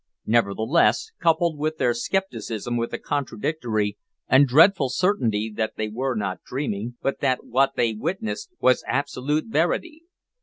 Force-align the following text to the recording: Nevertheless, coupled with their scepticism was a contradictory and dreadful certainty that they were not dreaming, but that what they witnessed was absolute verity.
Nevertheless, 0.25 1.11
coupled 1.21 1.59
with 1.59 1.77
their 1.77 1.93
scepticism 1.93 2.75
was 2.75 2.91
a 2.91 2.97
contradictory 2.97 3.99
and 4.27 4.47
dreadful 4.47 4.89
certainty 4.89 5.53
that 5.55 5.73
they 5.77 5.89
were 5.89 6.15
not 6.15 6.41
dreaming, 6.41 6.97
but 7.03 7.19
that 7.19 7.43
what 7.45 7.73
they 7.75 7.93
witnessed 7.93 8.49
was 8.59 8.83
absolute 8.87 9.45
verity. 9.45 10.01